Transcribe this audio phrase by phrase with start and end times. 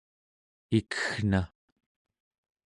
[0.79, 1.41] ikeggna